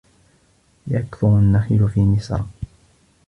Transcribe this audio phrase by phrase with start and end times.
[0.87, 2.43] يَكْثُرُ النَّخِيلُ فِي مِصْرَ.